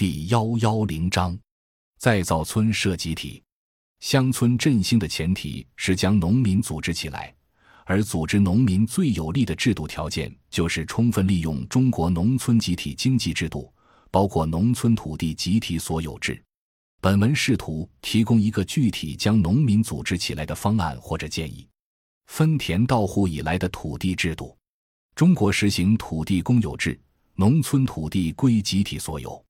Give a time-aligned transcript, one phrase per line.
[0.00, 1.38] 第幺幺零章，
[1.98, 3.42] 再造村社集体。
[3.98, 7.34] 乡村振兴的前提是将农民组织起来，
[7.84, 13.70] 而组织农民最有利的制度条件就是充分利用中国农村集体经济制度，
[14.10, 16.42] 包括农村土地集体所有制。
[17.02, 21.68] 本文试图提供一个具体将农民组织起来的方案或者建议。
[22.28, 24.56] 分田到户以来的土地制度，
[25.14, 26.98] 中国实行土地公有制，
[27.34, 29.44] 农村土地归集体所有。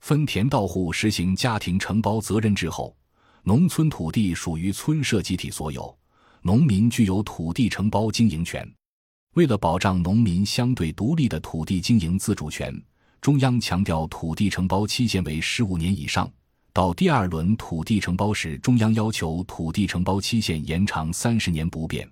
[0.00, 2.96] 分田到户实行家庭承包责任制后，
[3.42, 5.96] 农村土地属于村社集体所有，
[6.42, 8.66] 农民具有土地承包经营权。
[9.34, 12.74] 为了保障农民相对独立的土地经营自主权，
[13.20, 16.30] 中央强调土地承包期限为十五年以上。
[16.72, 22.08] 到第二轮土地承包时，中央要求土地承包期限延长三十年不变。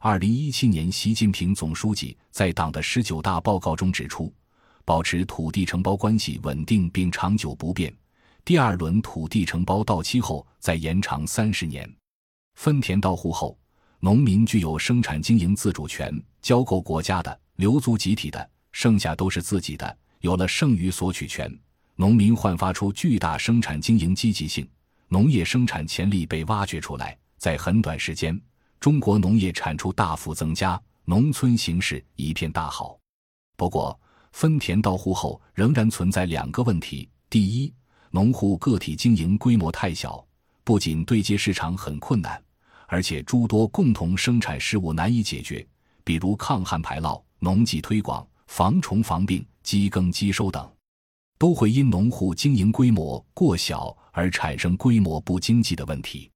[0.00, 4.32] 二零一七年，习近平总书记在党的十九大报告中指出。
[4.88, 7.94] 保持土地承包关系稳定并长久不变。
[8.42, 11.86] 第二轮土地承包到期后再延长三十年。
[12.54, 13.58] 分田到户后，
[14.00, 19.98] 农民具有生产经营自主权，交够国家的、留足集体的，剩下都是自己的。
[20.20, 21.54] 有了剩余索取权，
[21.94, 24.66] 农民焕发出巨大生产经营积极性，
[25.08, 27.14] 农业生产潜力被挖掘出来。
[27.36, 28.40] 在很短时间，
[28.80, 32.98] 中国农业产出大幅增加，农村形势一片大好。
[33.54, 34.00] 不过，
[34.32, 37.72] 分田到户后仍然存在两个问题：第一，
[38.10, 40.24] 农户个体经营规模太小，
[40.64, 42.40] 不仅对接市场很困难，
[42.86, 45.66] 而且诸多共同生产事务难以解决，
[46.04, 50.70] 比如抗旱排涝、农技推广、防虫防病、机耕机收等，
[51.38, 56.30] 都会因农户经营规模过小而产生规模不经济的问题。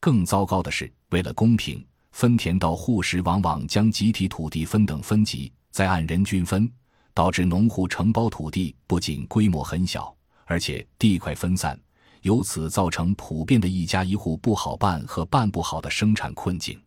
[0.00, 6.70] 更糟糕的是，为了公平，分田到户时往往将集体土地分等分级，再按人均分。
[7.14, 11.78] 导致农户承包土地不仅规模很小，而且地块分散，
[12.22, 16.80] 由此造成普遍的一家一户不好办和办不好的生产困境。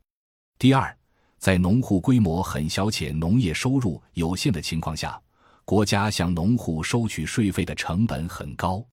[0.58, 0.96] 第二，
[1.40, 5.22] 在农户规模很小且农业收入有限的情况下，
[5.66, 8.86] 国家向农户收取税费的成本很高。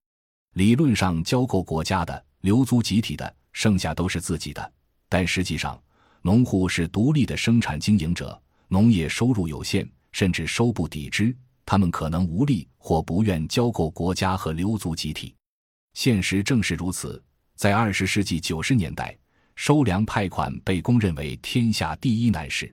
[0.55, 4.73] 理论上交够国家的、留足集体的，剩下都是自己的，
[5.09, 5.81] 但实际上，
[6.23, 9.89] 农户是独立的生产经营者，农业收入有限。
[10.13, 15.35] 甚至收不抵支，他们可能无力或不愿交够国家和留足集体。
[15.95, 17.23] 现实正是如此。
[17.57, 19.17] 在二十世纪九十年代，
[19.55, 22.73] 收粮派款被公认为天下第一难事。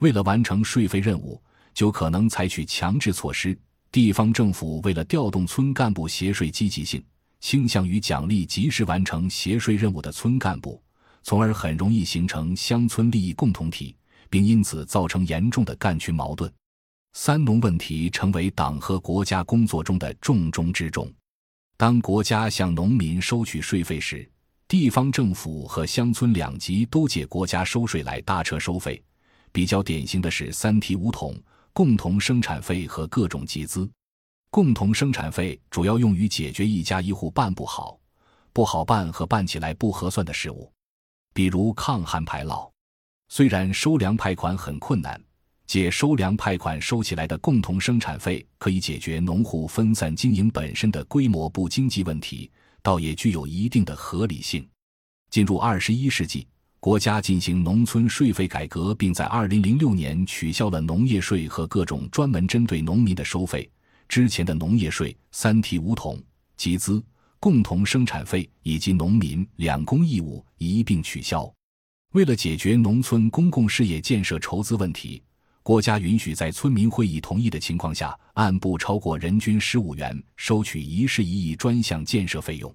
[0.00, 1.40] 为了完成税费任务，
[1.72, 3.56] 就可能采取强制措施。
[3.92, 7.02] 地方政府为了调动村干部协税积极性，
[7.40, 10.82] 倾向于奖励及时完成协税任务的村干部，
[11.22, 13.96] 从而很容易形成乡村利益共同体，
[14.28, 16.52] 并因此造成严重的干群矛盾。
[17.18, 21.10] 三农问题成为党和国家工作中的重中之重。
[21.74, 24.30] 当国家向农民收取税费时，
[24.68, 29.02] 地方政府和乡村两级都借国家收税来搭车收费。
[29.50, 31.34] 比较典型的是三提五统、
[31.72, 33.90] 共同生产费和各种集资。
[34.50, 37.98] 共同生产费主要用于解决一家一户办不好、
[38.52, 40.70] 不好办和办起来不合算的事务，
[41.32, 42.70] 比如抗旱排涝。
[43.30, 45.18] 虽然收粮派款很困难。
[45.66, 52.50] 借收粮派款收起来的共同生产费，可以解决农户分散经营本身的规模不经济问题，
[52.82, 54.66] 倒也具有一定的合理性。
[55.28, 56.46] 进入二十一世纪，
[56.78, 63.68] 国家进行农村税费改革，并在二零零六年取消了农业税和各种专门针对农民的收费。
[64.08, 66.22] 之前的农业税、三提五统、
[66.56, 67.04] 集资、
[67.40, 71.52] 共同生产费以及农民两公义务一并取消。
[72.12, 75.20] 为了解决农村公共事业建设筹资问题。
[75.66, 82.72] 国家允许在村民会议同意的情况下，按不超过人均十五元收取一事一议专项建设费用。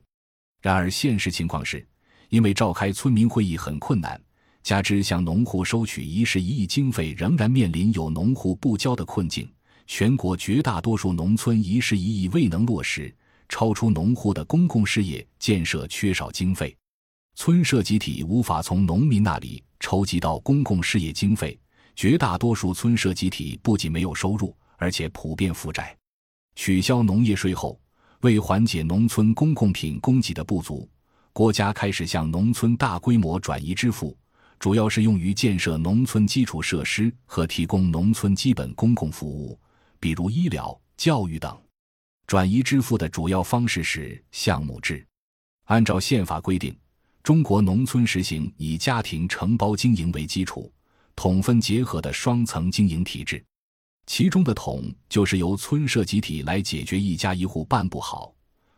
[0.62, 1.88] 然而，现实情况是，
[2.28, 4.22] 因为召开村民会议很困难，
[4.62, 9.50] 加之向农户收取一事一议经费仍然面临有农户不交的困境，
[9.88, 13.16] 全国绝大多数农村一事一议未能落实，
[13.48, 16.76] 超出农户的公共事业建设缺少经费，
[17.36, 21.58] 村社集体无法从农民那里筹集到公共事业经费。
[21.96, 25.96] 绝大多数村社集体不仅没有收入，而且普遍负债。
[26.56, 27.80] 取消农业税后，
[28.22, 30.90] 为缓解农村公共品供给的不足，
[31.34, 34.18] 国家开始向农村大规模转移支付，
[34.60, 39.60] 主要是用于建设农村基础设施和提供农村基本公共服务，
[40.00, 41.58] 比如医疗、教育等。
[42.28, 45.06] 转移支付的主要方式是项目制。
[45.66, 46.78] 按照宪法规定，
[47.24, 50.72] 中国农村实行以家庭承包经营为基础。
[51.16, 53.44] 统分结合的双层经营体制，
[54.06, 58.34] 其中的统就是由村社集体来解决一家一户办不好、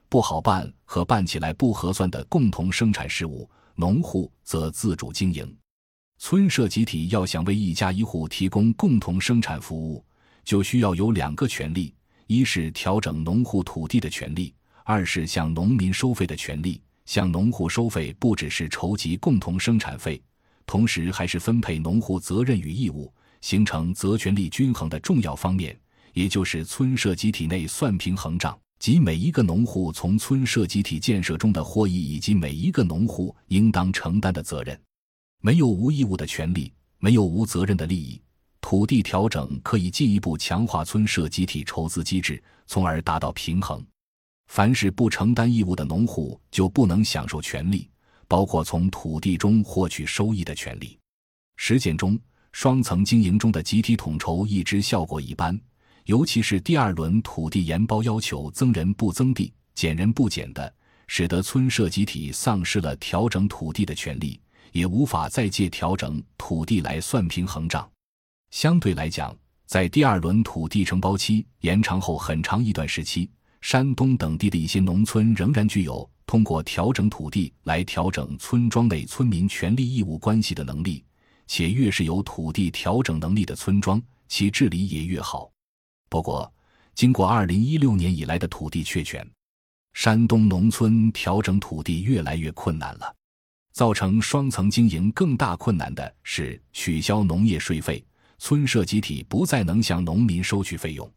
[0.10, 5.58] 不好办和办起来不合算的共同生产事务，农户则自主经营。
[6.20, 10.06] 村社集体要想为一家一户提供共同生产服务，
[10.44, 11.94] 就需要有两个权利：
[12.28, 14.54] 一是调整农户土地的权利，
[14.84, 16.82] 二是向农民收费的权利。
[17.06, 20.24] 向农户收费不只是筹集共同生产费，
[20.66, 25.78] 同时还是分配农户责任与义务，形成责权利均衡的重要方面，
[26.14, 34.80] 也就是村社集体内算平衡账，即每一个农户从村社集体建设中的获益，以及每一个农户应当承担的责任。
[35.42, 38.22] 没有无义务的权利，没有无责任的利益。
[38.62, 43.86] 土地调整可以进一步强化村社集体筹资机制，从而达到平衡。
[44.48, 47.90] 凡是不承担义务的农户，就不能享受权利，
[48.28, 50.98] 包括从土地中获取收益的权利。
[51.56, 52.20] 实践中，
[52.52, 55.60] 双层经营中的集体统筹一直效果一般，
[56.06, 60.74] 尤其是第二轮土地研包要求增人不增地、减人不减的，
[61.08, 64.40] 使得村社集体丧失了调整土地的权利，
[64.72, 67.90] 也无法再借调整土地来算平衡账。
[68.52, 69.36] 相对来讲，
[69.66, 73.30] 在第二轮土地承包期延长后很长一段时期。
[73.62, 81.04] 山东等地的一些农村仍然具有通过调整土地来调整村庄内村民权利义务关系的能力，
[81.48, 85.52] 且越是有土地调整能力的村庄，其治理也越好。
[86.10, 86.52] 不过，
[86.96, 89.28] 经过二零一六年以来的土地确权，
[89.94, 93.16] 山东农村调整土地越来越困难了。
[93.74, 98.06] 造成双层经营更大困难的是取消农业税费，
[98.38, 101.12] 村社集体不再能向农民收取费用。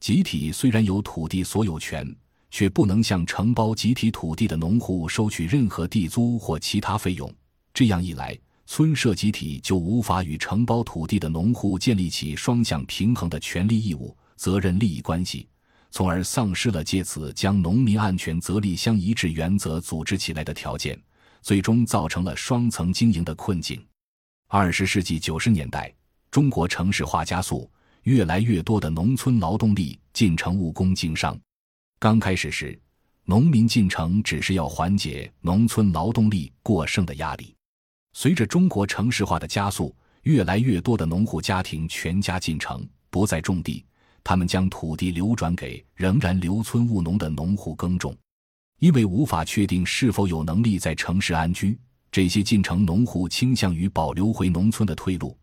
[0.00, 2.16] 集体虽然有土地所有权，
[2.50, 7.32] 却不能向承包集体土地的农户收取任何地租或其他费用。
[7.72, 8.36] 这样一来，
[8.66, 15.48] 村社集体就无法与承包土地的农户建立起双向平衡的权利义务、责任利益关系，
[15.90, 21.00] 从而丧失了借此将农民安全责利相一致原则组织起来的条件，
[21.42, 23.84] 最终造成了双层经营的困境。
[24.48, 25.92] 二十世纪九十年代，
[26.30, 27.70] 中国城市化加速。
[28.04, 31.38] 越来越多的农村劳动力进城务工经商。
[32.00, 32.80] 刚开始时，
[33.26, 37.54] 农民进城只是要缓解农村劳动力过剩的压力。
[38.14, 43.84] 随着中国城市化的加速，越来越多的农户家庭全家进城，不再种地，
[44.24, 48.16] 他们将土地流转给仍然留村务农的农户耕种。
[48.78, 51.78] 因为无法确定是否有能力在城市安居，
[52.10, 55.36] 这些进城农户倾向于保留回农村的退路。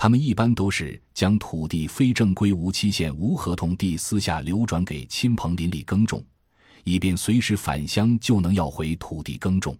[0.00, 6.24] 他们一般都是将土地非正规、无期限、无合同地私下流转给亲朋邻里耕种，
[6.84, 9.76] 以便随时返乡就能要回土地耕种。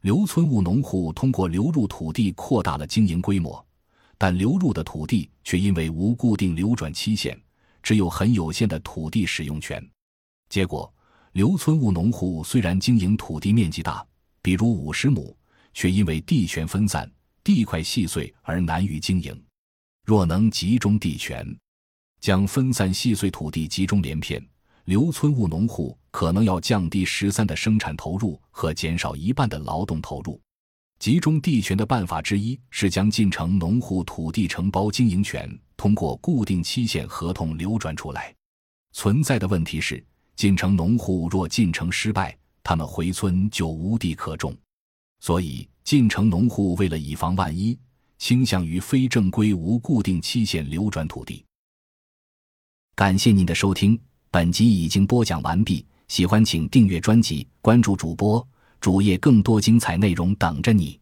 [0.00, 3.62] 留村务农户通过流入土地扩大了经营规模，
[4.16, 7.38] 但流入的土地却因为无固定流转期限，
[7.82, 9.86] 只有很有限的土地使用权。
[10.48, 10.90] 结果，
[11.32, 14.02] 留村务农户虽然经营土地面积大，
[14.40, 15.36] 比如五十亩，
[15.74, 17.06] 却因为地权分散、
[17.44, 19.38] 地块细碎而难于经营。
[20.10, 21.46] 若能集中地权，
[22.20, 24.44] 将分散细碎土地集中连片，
[24.86, 30.40] 留村务农户可能要降低十三的生产投入和减少一半的劳动投入。
[30.98, 38.34] 集中地权的办法之一是将进城农户土地承包经营权通过固定期限合同流转出来。
[38.92, 40.04] 存在的问题是，
[40.34, 44.52] 进城农户若进城失败，他们回村就无地可种。
[45.20, 47.78] 所以，进城农户为了以防万一。
[48.20, 51.42] 倾向于非正规、无固定期限流转土地。
[52.94, 53.98] 感谢您的收听，
[54.30, 55.84] 本集已经播讲完毕。
[56.06, 58.46] 喜欢请订阅专辑，关注主播
[58.78, 60.99] 主页，更多精彩内容等着你。